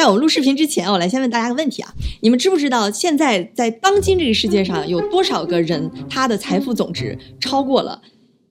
[0.00, 1.92] 在我们录视频之前，我来先问大家个问题啊，
[2.22, 8.00] 你们知不知道现在在当今这个世界上有多少个人他的财富总值超过了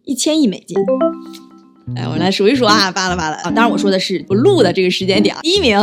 [0.04, 0.78] 一千亿美金？
[1.96, 3.46] 来，我来数一数啊，扒拉扒拉啊！
[3.46, 5.76] 当然我说的是我录的这个时间点，第一名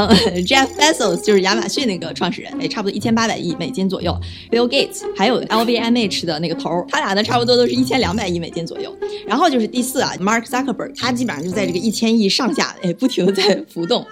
[0.46, 4.16] Jeff Bezos 就是亚马逊那个创始人，哎，差不多一千八百亿美金左右。
[4.52, 8.96] Bill Gates 还有 LVMH 的那个头，他俩呢差不多都是一千两百亿美金左右。
[9.26, 14.06] 然后就是第四啊，Mark Zuckerberg，他基本上就在这个一千亿上下，哎，不停的在浮动。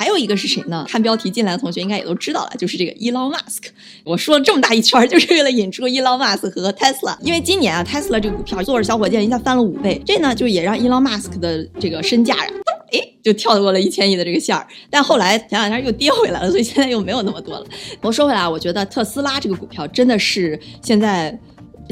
[0.00, 0.86] 还有一个是谁呢？
[0.88, 3.64] 看标题进来的同学应该也都知道了，就是这个 Elon Musk。
[4.02, 7.14] 我说了这么大一圈，就是为了引出 Elon Musk 和 Tesla。
[7.20, 12.50] 因为今年啊，Tesla 这个股票坐着小火箭一下翻了五倍，这呢就也让 Elon Musk 的这个身价呀，
[12.92, 14.66] 哎就跳过了一千亿的这个线儿。
[14.88, 17.66] 但后来前两天又跌回来了，所以现在又没有那么多了。
[18.00, 21.38] 我说回来啊，我觉得特斯拉这个股票真的是现在。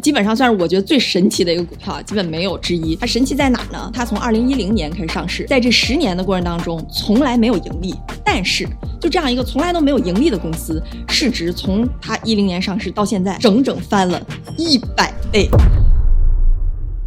[0.00, 2.94] 基本上算是我觉得最神奇的一个股票啊，基本没有之一。
[2.96, 3.90] 它神奇在哪呢？
[3.92, 7.94] 它从二零一零年开始上市，在这十年的过程当中，从来没有盈利。
[8.24, 8.68] 但是
[9.00, 14.20] 就这样一个从来都没有盈利的公司，市值从它一零年上市到现在，整整翻了
[14.56, 15.48] 一百倍。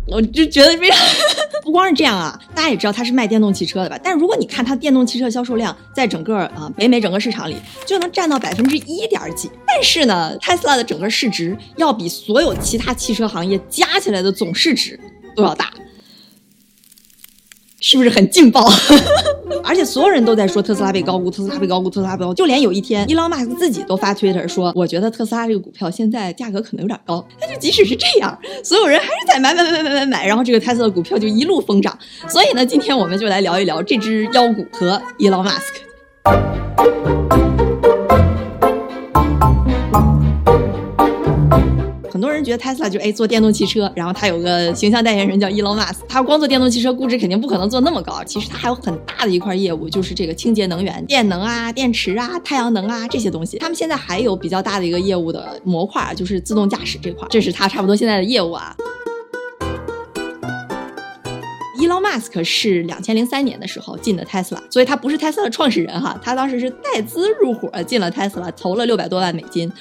[0.08, 0.98] 我就觉得非常。
[1.64, 4.00] 不光是这样啊，大家也知道它是卖电动汽车的吧？
[4.04, 9.50] 但是如果你看它电动汽车销售量，在整个啊北美整个市场里就能占到百分之一点几。
[9.68, 15.00] 但是呢，，Tesla 的整个市值要比所有其他汽车行业加起来的总市值
[15.36, 15.72] 都要大。
[17.82, 18.70] 是不是很劲爆？
[19.64, 22.34] 而且所有人都在说特斯拉被高估，特斯拉被高估，特斯拉被高估。
[22.34, 31.98] 就连有一天，伊朗马斯克自己都发推特说：“我觉得特斯拉这个股票现在价格可能有点高。”但是即使是这样，所有人还是在买买买买买买买，然后这个特斯拉股票就一路疯涨。
[32.28, 37.51] 所以呢，今天我们就来聊一聊这只妖股和伊朗马斯克。
[42.44, 48.23] 觉得 Tesla 就哎做电动汽车，然后他有个形象代言人叫 Elon Musk，他光做电动汽车估值肯定不可能做那么高。
[48.23, 53.58] 其实他还有很大的一块业务，就是这个清洁能源、电能啊、电池啊、太阳能啊这些东西。
[53.58, 58.75] 他们现在还有比较大的一个业务的模块，就是自动驾驶这块，这是他差不多现在的业务啊。
[61.80, 69.72] Elon Musk 是两千零三年的时候进的 Tesla，所以他不是 Tesla 的创始人哈，他当时是带资入伙进了 Tesla，投了六百多万美金。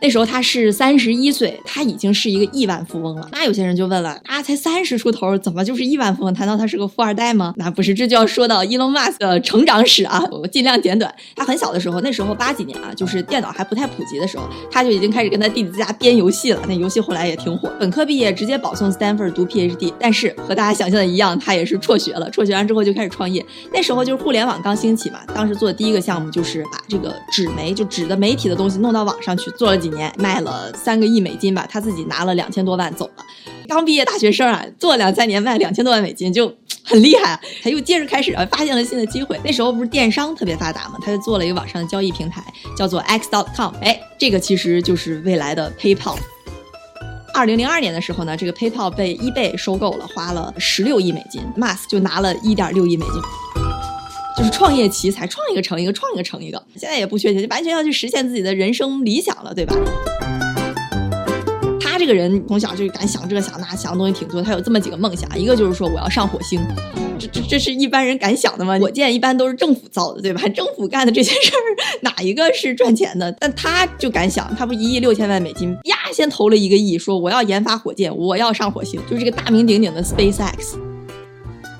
[0.00, 3.28] 那时候他是三十一岁，他已经是一个亿万富翁了。
[3.32, 6.32] 那有些人就问了，啊，才三十出头，怎么就是亿万富翁？
[6.34, 7.54] 难道他是个富二代吗？
[7.56, 10.22] 那不是，这就要说到 Elon Musk 的成长史啊。
[10.30, 11.12] 我尽量简短。
[11.34, 16.60] 他很小的时候，那时候八几年啊，就是电脑还不太普及的时候，他就已经开始跟他弟弟在家编游戏了。
[16.68, 17.70] 那游戏后来也挺火。
[17.78, 22.28] 本科毕业直接保送 Stanford 读 PhD，但是和大家想象的一样，他也是辍学了。
[22.30, 23.44] 辍学完之后就开始创业。
[23.72, 30.72] 那时候就是互联网刚兴起嘛，当时做的第一个项目就是把这个纸媒，就纸的媒体的东西弄到网上去，做了几几年，卖了。
[30.74, 33.24] 三个亿美金吧，他自己拿了两千多万走了。
[33.68, 36.52] 刚毕业大学生啊，做两三年卖两千多万美金就
[36.84, 37.38] 很厉害。
[37.62, 39.38] 他又接着开始啊，发现了新的机会。
[39.44, 42.42] 那时候不是电商特别发达嘛，他就做了一个网上的交易平台，
[42.76, 43.74] 叫做 X.com。
[43.80, 46.16] 哎，这个其实就是未来的 PayPal。
[47.34, 53.65] 二零零二年的时候呢，这个 PayPal 被 eBay 收购了，花了十六亿美金，Mas 就拿了一点六亿美金。
[54.36, 56.62] 就是创业奇才，创一个成一个，创一个成一个。
[56.76, 59.74] 现在也不缺钱，就完全要去实现自己的人生理想了，对吧？
[61.80, 64.42] 他这个人从小就敢想这想那，想的东西挺多。
[64.42, 66.60] 他有这么几个梦想，一个就是说我要上火星，
[67.18, 68.78] 这这这是一般人敢想的吗？
[68.78, 70.46] 火箭一般都是政府造的，对吧？
[70.48, 73.32] 政府干的这些事儿，哪一个是赚钱的？
[73.40, 80.76] 但他就敢想，他不一亿六千万美金呀，先投了一个亿，说我要研发火箭，我要上火星，就是这个大名鼎鼎的 SpaceX。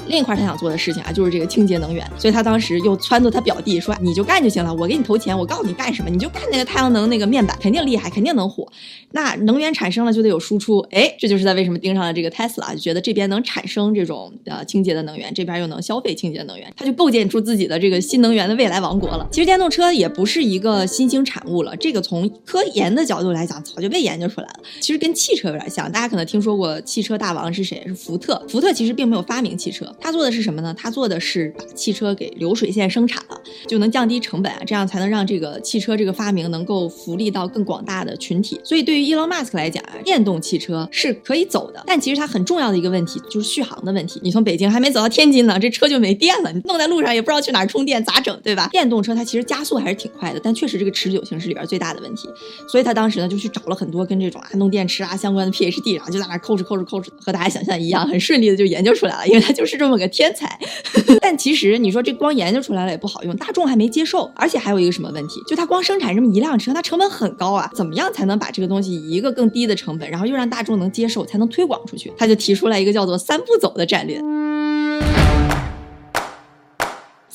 [0.09, 8.67] 另一块他想做的事情啊，就是这个清洁能源，所以他当时又撺掇他表弟说：“你就干就行了，我给你投钱，我告诉你干什么，你就干那个太阳能那个面板，肯定厉害，肯定能火。
[9.13, 19.27] 那能源产生了就得有输出，哎，这就是他为什么盯上了这个 Tesla，就觉得这边能产生这种呃清洁的能源，这边又能消费清洁能源，他就构建出自己的这个新能源的未来王国了。
[19.31, 24.61] 其实电动车也不是一个新兴产物了，这个从科研的角度来讲，早就被研究出来了。
[24.81, 27.83] 其实跟汽车有点像，大家可能听说过汽车大王是谁？
[27.87, 28.43] 是福特。
[28.49, 29.87] 福特其实并没有发明汽车。
[30.01, 30.75] 他做的是什么呢？
[30.79, 38.61] 他做的是把汽车给流水线生产了，就能降低成本啊，这样才能让这个汽车这个发明能够福利到更广大的群体。
[38.63, 44.21] 所以对于 Elon Musk 来讲啊，电动汽车是可以走的，但其实它很重要的一个问题就是续航的问题。
[44.23, 48.69] 你从北京还没走到天津呢，这车就没电了，你弄在路上也不知道去哪儿充电，咋整，对吧？
[48.73, 52.29] 电动车它其实加速还是挺快的，但确实这个持久性是里边最大的问题。
[52.69, 60.59] 所以他当时呢就去找了很多跟这种啊弄电池啊相关的 PhD，然后就在那抠哧抠哧抠哧，和大家想象一样，很顺利的就研究出来了，因为他就是这这么个天才。
[61.23, 72.13] 但其实你说这光研究出来了也不好用，大众还没接受，而且还有一个什么问题，就它光生产这么一辆车，它成本很高啊，怎么样才能把这个东西以一个更低的成本，然后又让大众能接受，才能推广出去？
[72.19, 74.21] 他就提出来一个叫做“三步走”的战略。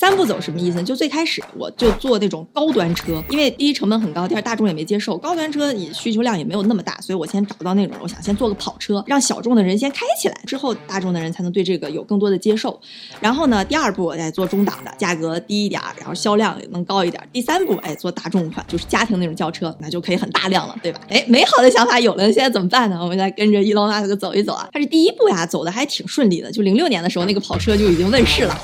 [0.01, 0.81] 三步走什么意思？
[0.81, 12.81] 就最开始我就做那种高端车，因为第一成本很高，第二大众也没接受，高端车也需求量也没有那么大，所以我先找到那种，我想先做个跑车，让小众的人先开起来，之后大众的人才能对这个有更多的接受。
[13.19, 17.21] 然后呢，第二步我再做中档的，价格低一点，然后销量也能高一点。
[17.31, 21.00] 第三步，哎，做大众款，就是家庭那种轿车，那就可以很大量了，对吧？
[21.09, 22.97] 哎，美好的想法有了，现在怎么办呢？
[23.00, 28.59] 我们再跟着 伊隆马斯克走一走啊，他这第一步呀，走的还挺顺利的，就零六年的时候，那个跑车就已经问世了。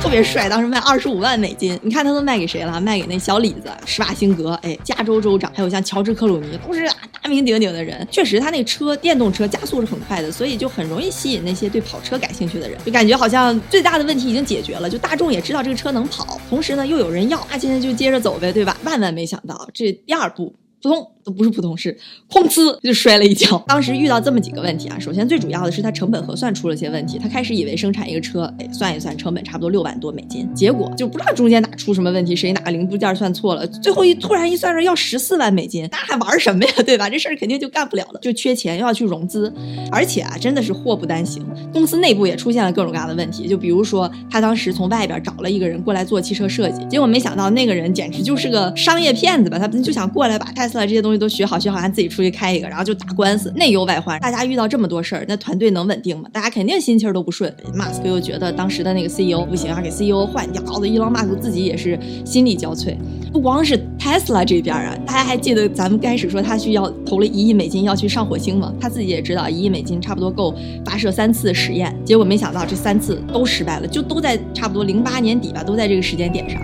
[0.00, 1.78] 特别帅，当时卖二十五万美金。
[1.82, 2.80] 你看他都卖给谁了？
[2.80, 8.04] 卖给那小李子、施瓦辛格，哎，加州州长，还有像乔治克鲁尼，都是啊大名鼎鼎的人。
[8.10, 12.78] 确实，他那车电动车加速是很快的，所以就很容易吸引那些对跑车感兴趣的人。
[12.84, 18.76] 就感觉好像最大的问题已经解决了，就大众也知道这个车能跑，同时呢又有人要，那现在就接着走呗，对吧？
[18.82, 20.54] 万万没想到，这第二步。
[20.82, 21.96] 扑通不是普通事，
[22.28, 23.62] 哐呲就摔了一跤。
[23.66, 27.18] 当时遇到这么几个问题啊，首先最主要的是它成本核算出了些问题。
[27.18, 37.08] 他开始以为生产一个车，哎，算一算成本差不多六万多美金，结果就不知道中间哪出什么问题，谁哪个零部件算错了，最后一突然一算着要十四万美金，那还玩什么呀，对吧？
[37.08, 39.52] 这事儿肯定就干不了了，就缺钱又要去融资，
[39.92, 43.46] 而且啊，真的是祸不单行，公司内部也出现了各种各样的问题。
[43.46, 51.19] 就比如说他当时从外边找了一个人过来做汽车设计，结果没想到那个人简直就是个商业骗子吧，他就想过来把特斯拉这些东西。
[51.20, 54.18] 都学好学好，还自己出去开一个，然后就打官司，内忧外患。
[54.18, 56.28] 大家遇到这么多事儿，那团队能稳定吗？
[56.32, 57.54] 大家肯定心气儿都不顺。
[57.74, 62.96] 马斯克又觉得当时的那个 CEO 不行啊，给 CEO 换掉，搞得伊朗马斯克自己也是心力交瘁。
[63.32, 68.72] 不光是 Tesla 这边啊，大家还记得咱们开始说他需要投了一亿美金要去上火星吗？
[68.80, 76.60] 他自己也知道一亿美金差不多够发射三次实验，结果没想到这三次都失败了，就都在差不多零八年底吧，都在这个时间点上。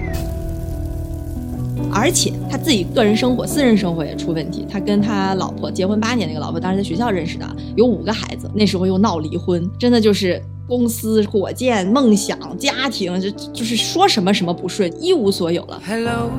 [1.92, 4.66] 而且他自己个人生活、私人生活也出问题。
[4.68, 8.50] 他跟他老婆结婚八年，那个老婆当时在学校认识的，有五个孩子。
[8.54, 15.80] 那时候又闹离婚，真的就是公司、火箭、梦想、家庭，就就是说什么什么不顺，一无所有了。
[15.86, 16.30] Hello，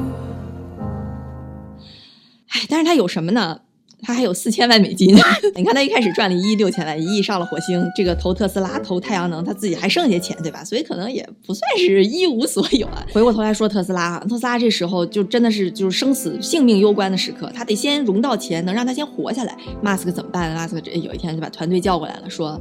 [2.49, 3.61] 哎，但是他有什么呢？
[4.01, 5.15] 他还有四千万美金，
[5.55, 10.63] 你看他一开始赚了一亿六千万，一亿上了火星，这个投特斯拉、投太阳能，他自己还剩下钱，对吧？
[10.63, 13.05] 所以可能也不算是 一无所有啊。
[13.11, 19.57] 回过头来说特斯拉啊，特斯拉这时候就真的是就是生死性命攸关的时刻，他得先融到钱，能让他先活下来。
[19.81, 20.53] 马斯克怎么办？
[20.53, 22.59] 马斯克这有一天就把团队叫过来了，说。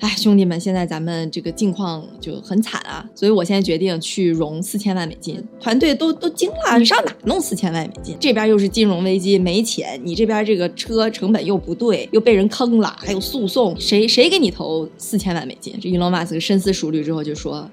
[0.00, 5.42] 哎，兄弟们，现在咱们这个境况就很惨啊，所以我现在决定去融四千万美金。
[5.60, 8.16] 团队都都惊了，你上哪弄四千万美金？
[8.18, 15.78] 这边又是金融危机，没钱；你这边这个车成本又不对，又被人坑了，还有诉讼，谁谁给你投四千万美金？
[15.78, 17.70] 这伊隆马斯深思熟虑之后就说：“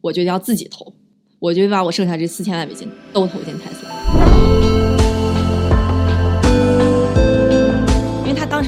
[0.00, 0.94] 我决定要自己投，
[1.40, 3.83] 我决定把我剩下这四千万美金都投进特斯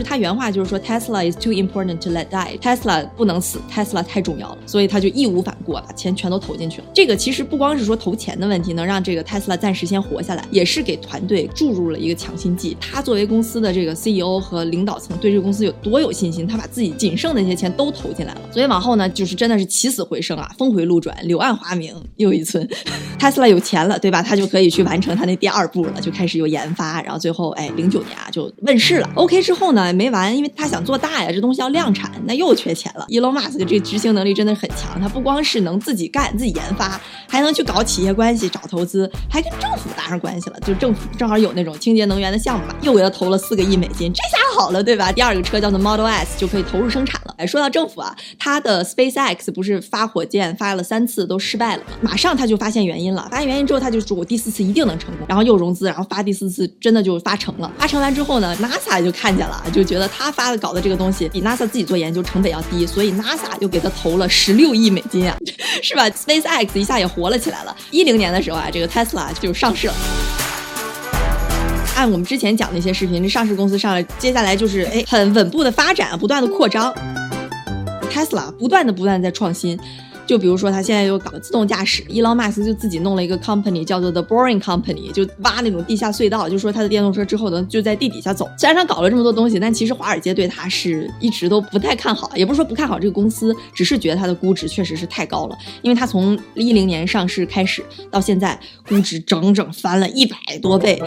[0.07, 2.57] 他原话就是说，Tesla is too important to let die。
[2.59, 6.87] Tesla 不能死，Tesla 太重要了，所以他就义无反顾把钱全都投进去了。
[6.95, 12.77] 这个其实不光是说投钱的问题，能让这个 Tesla 暂时先活下来，也是给团队注入了一个强心剂。
[12.81, 18.41] 他作为公司的这个 CEO 和领导层，对这个公司有多有信心，他把自己仅剩的那些钱都投进来了。
[18.53, 22.65] 所以往后呢，就是真的是起死回生啊，峰回路转，柳暗花明又一村。
[23.19, 24.23] Tesla 有钱了，对吧？
[24.23, 29.11] 他就可以去完成他那第二步了，就开始有研发，然后最后哎，零九年啊就问世了。
[29.17, 29.93] OK 之后呢？
[29.97, 33.07] 呢没完，因为他想做大呀，这东西要量产，那又缺钱了。
[33.09, 40.61] Elon Musk 这执行能力真的很强，他不光是能自己干、自己研发，还能去搞企业关系、找投资，还跟政府搭上关系了。
[40.61, 45.11] 就政府正好有那种清洁能源的项目嘛，又给他投了四个亿美金，这下好了，对吧？
[45.11, 47.26] 第二个车叫做 Model S 就可以投入生产了。
[47.37, 51.91] 哎，说到政府啊，他的 SpaceX 不是发火箭发了三次都失败了吗？
[52.01, 57.71] 马上他就发现原因了，发现原因之后他就说我第四次一定能成功，然后又融资，然后发第四次真的就发成了。
[57.79, 59.63] 发成完之后呢，NASA 就看见了。
[59.73, 65.37] 就觉得他发的搞的这个东西比 NASA 自己做研究成本要低，所以 NASA 又给他投了十六亿美金啊，
[65.83, 67.77] 是吧？SpaceX 一下也活了起来了。
[67.91, 69.95] 一零年的时候啊，这个 Tesla 就上市了。
[71.97, 76.95] 按我们之前讲那些视频，这上市公司上来，接下来就是哎很稳步的发展，不断的扩张。
[78.17, 79.79] Tesla 不断的不断的在创新。
[80.27, 88.51] 就比如说，他现在又搞自动驾驶，伊朗马斯就自己弄了一个 company，叫做 The Boring Company，就挖那种地下隧道，就说他的电动车之后能就在地底下走。
[88.59, 95.57] 虽然他搞了这么多东西，但其实华尔街对他是一直都不太看好，也不是说不看好这个公司，只是觉得它的估值确实是太高了。
[95.83, 97.81] 因为它从一零年上市开始
[98.11, 101.01] 到现在，估值整整翻了一百多倍，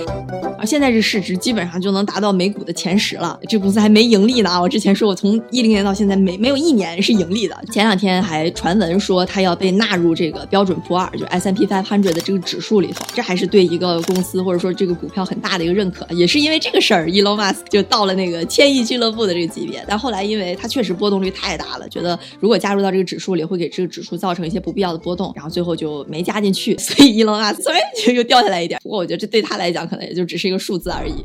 [0.58, 3.38] 而现在这市值基本上就能达到美股的前十了。
[3.50, 4.62] 这公司还没盈利呢啊！
[4.62, 7.58] 我之前说我从一零年到现在没没有一年是盈利的。
[7.70, 9.09] 前两天还传闻说。
[9.10, 16.06] 说他要被纳入这个标准普尔，就 S M P five hundred 的这个指数里头，这还是对一个公司或者说这个股票很大的一个认可。
[16.12, 19.84] 也是因为这个事儿，Elon Musk 就到了那个千亿俱乐部的这个级别。
[19.88, 26.78] 但后来因为他确实波动率太大了，觉得如果加入到这个指数里，会给这个指数造成一些不必要的波动，然后最后就没加进去。
[26.78, 31.16] 所以 Elon Musk 虽然就又掉下来一点，不过我觉得这对他来讲可能也就只是一个数字而已。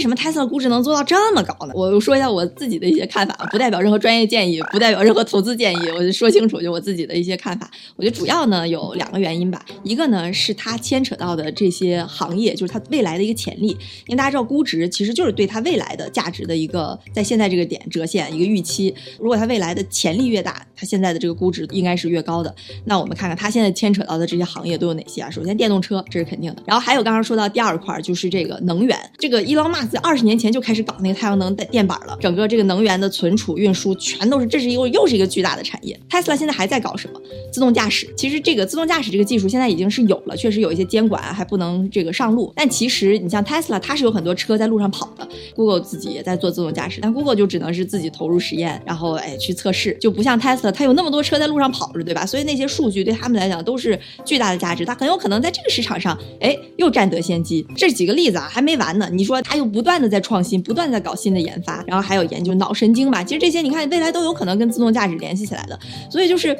[0.00, 1.74] 为什么 Tesla 估值能做到这么高呢？
[1.76, 7.70] 我说一下我自己的一些看法，不代表任何专业建议，不代表任何投资建议，我就说清楚，就我自己的一些看法。
[7.96, 13.66] 我觉得主要呢有两个原因吧，一个呢是它牵扯到的这些行业，就是它未来的一个潜力。
[14.06, 18.94] 因为大家知道，估值其实就是对它未来的价值的一个在现在这个点折现一个预期。
[19.18, 22.54] 如果它未来的潜力越大，它现在的这个估值应该是越高的。
[22.86, 25.28] 那我们看看它现在牵扯到的这些行业都有哪些啊？
[25.28, 26.62] 首先电动车，这是肯定的。
[26.64, 29.89] 然后还有刚刚说到第二块，就是这个能源，这个伊朗马。
[29.90, 35.98] 在二十年前就开始搞那个太阳能的电板了，整个这个能源的存储、运输全都是，这是一个又是一个巨大的产业。
[36.08, 37.20] Tesla 现在还在搞什么？
[37.52, 38.08] 自动驾驶。
[38.16, 42.52] 其实这个自动驾驶这个技术现在已经是有了，确实有一些监管还不能这个上路。
[42.54, 45.26] 但其实你像 Tesla，它是有很多车在路上跑的。
[45.56, 52.24] Google 自己也在做自动驾驶，但 Google 就只能是自己投入实验，然后哎去测试，就不像 Tesla，它有那么多车在路上跑着，对吧？
[52.26, 57.66] 所以那些数据对他们来讲都是巨大的价值，它很有可能在这个市场上，哎又占得先机。
[57.74, 59.70] 这几个例子啊还没完呢，你说它又。
[59.70, 63.24] 不不断的在创新，不断在搞新的研发，然后还有研究脑神经吧。
[63.24, 65.78] 其实这些你看，未来都有可能跟自动驾驶联系起来的。
[66.10, 66.54] 所以就是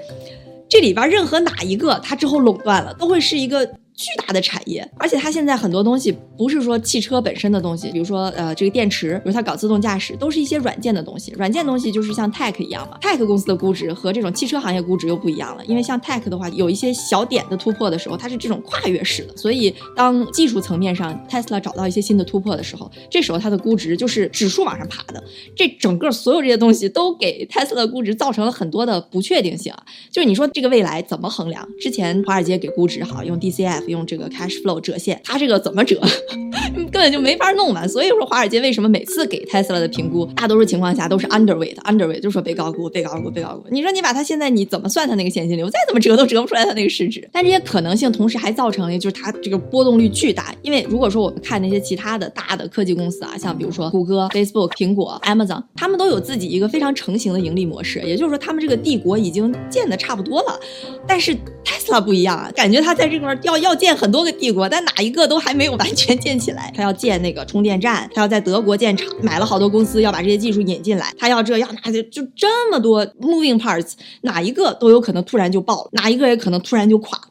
[0.70, 3.70] 这里边任何哪一个它之后垄断了，都会是一个。
[4.00, 11.33] 巨大的产业，而且它现在很多东西不是说汽车本身的东西，比如说呃这个电池，比如它搞自动驾驶，都是一些软件的东西。
[11.37, 15.62] 软件东西就是像 Tech 一样嘛，Tech 公司的估值和这种汽车行业估值又不一样了。
[15.66, 25.23] 因为像 Tech 的话，有一些小点的突破的时候，它是这种跨越式的，所以当技术层面上 Tesla 找到一些新的突破的时候，这时候它的估值就是指数往上爬的。
[25.54, 29.85] 这整个所有这些东西都给 Tesla 的估值造成了很多的不确定性啊。
[30.11, 31.69] 就是你说这个未来怎么衡量？
[31.78, 33.89] 之前华尔街给估值好用 DCF。
[33.90, 36.00] 用这个 cash flow 折现，它这个怎么折，
[36.90, 37.87] 根本就没法弄嘛。
[37.87, 43.64] 所以说，华尔街为什么每次给 Tesla 的评估，大多数情况下都是 underweight，underweight 就说被高估，被高估，被高估。
[43.70, 47.28] 你说你把它现在你怎么算它那个现金流，再怎么折都折不出来它那个市值。
[47.32, 50.54] 但这些可能性同时还造成了就是它这个波动率巨大。
[50.62, 60.61] 因为如果说我们看那些其他的大的科技公司啊，像比如说谷歌、Facebook、苹果、Amazon，他们都有自己一个非常成型的盈利模式，也就是说他们这个帝国已经建的差不多了。
[61.09, 63.79] 但是 Tesla 不一样啊，感觉它在这块要要。
[63.80, 66.70] 建很多个帝国，但哪一个都还没有完全建起来。
[66.76, 71.12] 他要建那个充电站，他要在德国建厂，买了好多公司要把这些技术引进来。
[71.18, 77.25] 他要这要那就就这么多 moving parts，哪一个都有可能突然就爆了，哪一个也可能突然就垮了。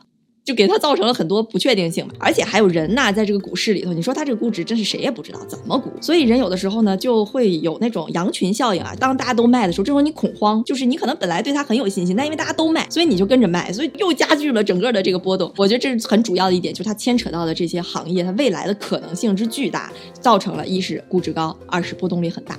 [0.49, 8.95] 就给它造成了很多不确定性嘛，而且还有人呐，在这个股市里头，你说它这个估值真是谁也不知道怎么估，所以人有的时候呢就会有那种羊群效应啊。
[8.99, 15.53] 当大家都卖的时候，这时候你恐慌，就是你可能本来对它很有信心，但因为大家都卖，所以你就跟着卖，所以又加剧了整个的这个波动。
[15.55, 22.57] 我觉得这是很主要的一点，就是它牵扯到的这些行业，它未来的可能性之巨大，造成了一是估值高，二是波动力很大。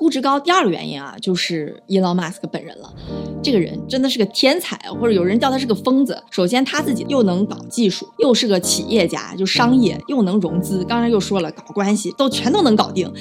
[0.00, 2.90] 估值高，第二个原因啊，就是伊隆马斯克本人了。
[3.42, 6.18] 这个人真的是个天才，或者有人叫他是个疯子。
[6.30, 10.82] 首先，他自己又能搞技术，又是个企业家，就商业又能融资。
[10.84, 13.12] 刚才又说了，搞关系都全都能搞定。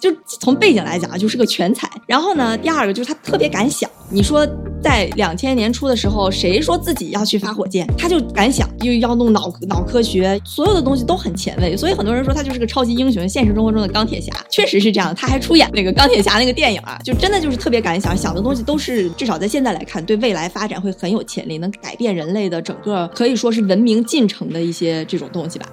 [0.00, 1.88] 就从背景来讲，就是个全才。
[2.08, 3.88] 然后呢，第二个就是他特别敢想。
[4.10, 4.44] 你说
[4.84, 11.74] 在两千年初的时候，谁说自己要去发火箭，他就敢想，又要弄脑脑科学，所有的东西都很前卫。
[11.74, 15.14] 所以很多人说他就是个超级英雄，现实生活中的钢铁侠，确实是这样。
[15.14, 25.66] 他还出演那个钢铁侠那个电影啊，就真的就是特别敢想，想的东西都是至少在现在来看，对未来发展会很有潜力，能改变人类的整个可以说是文明进程的一些这种东西吧。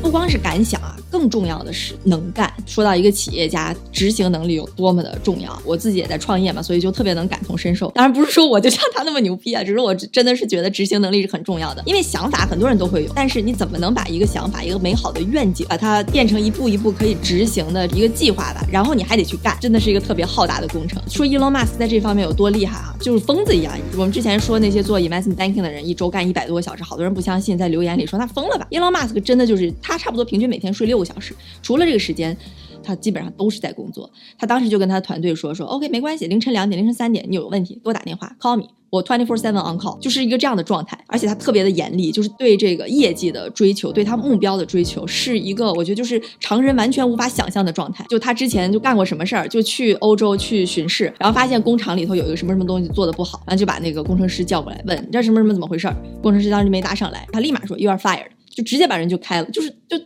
[0.00, 0.96] 不光是敢想啊。
[1.10, 2.52] 更重要的是能干。
[2.66, 7.90] 说到一个企业家执行能力有多么的重要，我自己也在创业嘛，所以就特别能感同身受。
[7.94, 11.82] 当然不是说我就像他那么牛逼啊，只是我真的是觉得执行能力是很重要的。
[11.86, 18.64] 因为想法很多人都会有，但是你怎么能把一个想法、一个美好的愿景，把它变成一步一步可以执行的一个计划吧？
[18.70, 21.00] 然后你还得去干，真的是一个特别浩大的工程。
[21.08, 22.94] 说 Elon Musk 在这方面有多厉害啊？
[23.00, 23.74] 就是疯子一样。
[23.94, 32.36] 我们之前说那些做 investment banking 的人一周干一百多个小时，好多人不相信，在留言里说他疯了吧？Elon Musk 真的就是他差不多平均每天睡六个小时，除了这个时间，
[32.82, 34.10] 他基本上都是在工作。
[34.38, 40.98] 他当时就跟他团队说：“说 OK，没关系，凌晨两点、凌晨三点，你有问题给我打电话，call me，我 twenty four seven on call，就是一个这样的状态。
[41.06, 48.04] 而且他特别的严厉，就是对这个业绩的追求，对他目标的追求，是一个我觉得就是常人完全无法想象的状态。
[48.08, 55.96] 就他之前就干过什么事儿，就去欧洲去巡视，然后发现工厂里头有一个什么什么东西做的不好，然后就把那个工程师叫过来问你这什么什么怎么回事儿。
[56.22, 58.28] 工程师当时没答上来，他立马说 you are fired。”
[58.58, 59.96] 就直接把人就开了，就是就，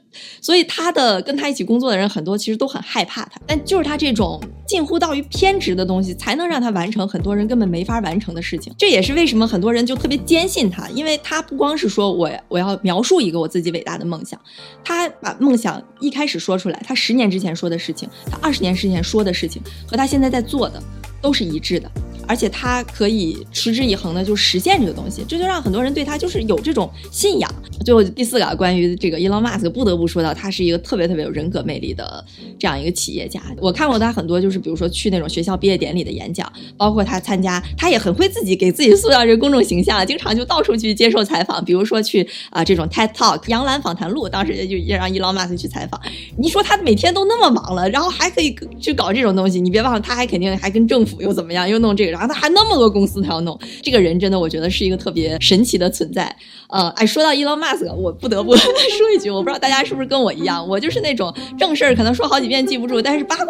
[0.43, 8.71] 所以他的跟他一起工作的人很多其实都很害怕他，但就是他这种近乎到于偏执的东西，才能让他完成很多人根本没法完成的事情。
[8.77, 14.39] 这也是为什么很多人就特别坚信他，因为他不光是说我我要描述一个我自己伟大的梦想，
[14.85, 20.79] 他把梦想一开始说出来，他十年之前说的事情，他二十年之前说的事情，和他现在在做的
[21.23, 21.91] 都是一致的。
[22.33, 27.55] 而且他可以持之以恒的就实现这个东西，这就让很多人对他就是有这种信仰。
[27.85, 32.25] 最后第四个关于这个 Elon Musk，，不得不说到他是一个特别特别有人格魅力的
[32.59, 33.43] 这样一个企业家。
[33.59, 41.63] 我看过他很多，就是比如说去那种学校毕业典礼的演讲，包括他参加，他也很会自己给自己塑造这个公众形象，经常就到处去接受采访。
[41.63, 46.01] 比如说去啊这种 TED Talk、杨澜访谈录，当时也就也让 Elon Musk 去采访。
[46.39, 52.22] 你说他每天都那么忙了，然后还可以去搞这种东西，你别忘了他还肯定还跟政府又怎么样，又弄这个。
[52.23, 56.35] 然后他还那么多公司他要弄，这个人真的我觉得是一个特别神奇的存在。
[56.69, 58.73] 呃，哎，说到伊隆马斯克，我不得不 说
[59.15, 63.45] 一句，我不知道大家是不是跟我一样，我就是那种正事儿可能说好几遍记不住，但是八卦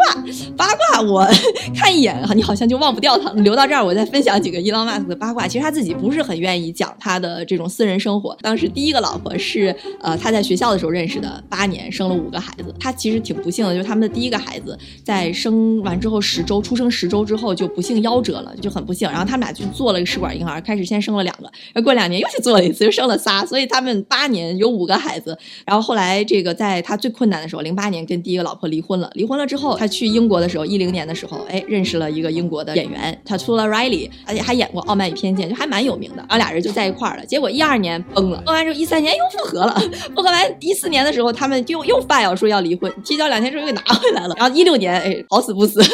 [0.57, 1.29] 八卦我
[1.77, 3.31] 看一眼，你好像就忘不掉他。
[3.35, 5.47] 留到这儿，我再分享几个伊隆马斯克的八卦。
[5.47, 8.35] 其实他自己不是很愿意讲他的这种私人生活。
[8.41, 12.75] 当时第一个老婆是呃他在学校的时候认识的，八年生了五个孩子。
[12.81, 19.09] 他其实挺不幸的，就是他们的第一个孩子在生完之后十周出生十周之后就不幸夭折了，就很不幸。
[19.11, 25.37] 然后他们俩去做了一个试管婴儿，开始先生了两个，然后过两年又去做了一次，又生了仨，所以他们八年有五个孩子。
[25.65, 29.11] 然后后来这个在他最困难的时候，零八年跟第一个老婆离婚了。
[29.15, 36.19] 离婚了之后，他去英国的时候，一零年的时候，哎，认识了一个英国的演员，他出了 Riley，而且还演过《傲慢与偏见》，就还蛮有名的。
[36.29, 37.27] 然后俩人就在一块儿了。
[37.27, 39.75] 结果一二年崩了，崩完之后一三年又复合了，
[40.15, 44.35] 复合完一四年的时候，他们就又发要说要离婚，提交两天之后又给拿回来了。
[44.39, 45.93] 然后一六年，哎，好死不死，不 是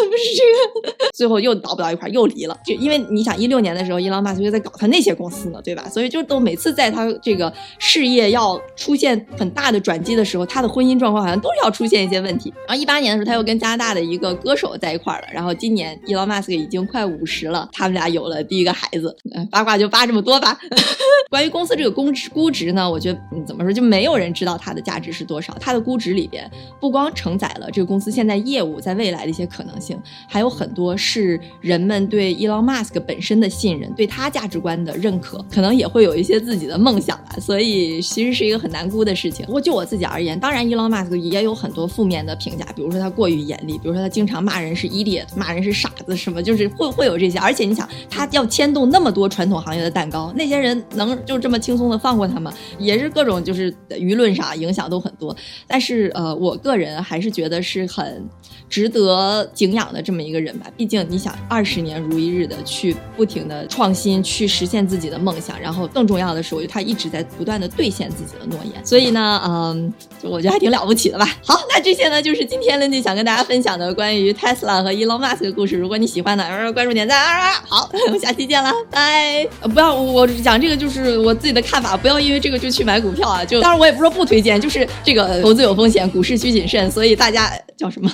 [0.84, 2.47] 这个，最后又倒不到一块儿，又离了。
[2.64, 3.58] 就因为你想一六。
[3.58, 5.88] 年的时候，伊朗马斯克在搞他那些公司呢，对吧？
[5.90, 12.54] 所以就都每次在他这个事业要出现很大的转机的时候，他的婚姻状况好像都是要出现一些问题。
[12.68, 15.26] 然后一八年的时候，他又跟加拿大的一个歌手在一块儿了。
[15.32, 19.16] 然后今年伊朗马斯克已经快五十了，他们俩有了第一个孩子。
[19.50, 20.56] 八卦就扒这么多吧。
[21.28, 25.52] 关于公司这个估值估值呢，我觉得嗯怎么说就没有人知道它的价值是多少。
[25.58, 26.48] 它的估值里边
[26.80, 33.46] 不光承载了这个公司现在业务在未来的一些可能性，还有很多是人们对伊朗马斯克本身的。
[33.58, 39.44] 信任对他价值观的认可，可能也会有一些自己的梦想吧，所以其实是一个很难估的事情。
[39.46, 47.36] 不过就我自己而言，当然伊隆马斯克也有很多负面的评价，比如说他过于严厉，比如说他经常骂人是 idiot，骂人是傻子，什么就是会会有这些。
[47.40, 52.54] 而且你想，他要牵动那么多传统行业的蛋糕，那些人能就这么轻松的放过他吗？
[52.78, 55.34] 也是各种就是舆论上影响都很多。
[55.66, 58.24] 但是呃，我个人还是觉得是很
[58.68, 60.70] 值得敬仰的这么一个人吧。
[60.76, 63.38] 毕竟你想，二十年如一日的去不停。
[63.48, 69.90] 的创新去实现自己的梦想，然后更重要的是，我觉得他一直在不断的兑现自己的诺言，所以呢，嗯，
[70.22, 71.24] 就我觉得还挺了不起的吧。
[71.46, 75.76] 好，那这些呢，就是今天 Lindy 想跟大家分享的关于 Tesla 和 Elon Musk 的故事。
[75.78, 77.54] 如果你喜欢的，关注点赞啊！
[77.66, 79.48] 好，我们下期见了，拜。
[79.72, 83.42] 不要我讲这个就是我自己的看法，不要因为这个就去买股票啊。
[83.42, 88.12] 就当然我也不说不推荐，就是这个投资有风险，股市需谨慎，所以大家叫什么？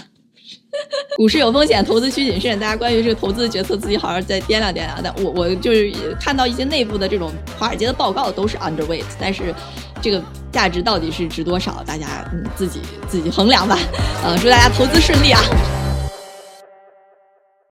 [1.17, 2.59] 股市有风险，投资需谨慎。
[2.59, 5.01] 大家关于这个投资的决策，自己好好再掂量掂量。
[5.03, 9.55] 但我我就是看到一些内部的这种华尔街的报告都是 underweight，但是
[10.03, 13.79] 这个价值到底是值多少，大家嗯自己自己衡量吧。
[14.25, 15.41] 呃，祝大家投资顺利啊！